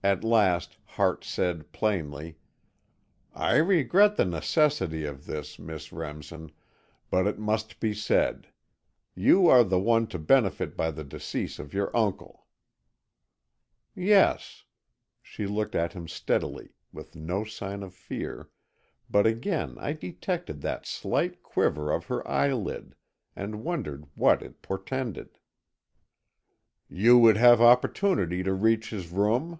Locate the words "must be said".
7.38-8.48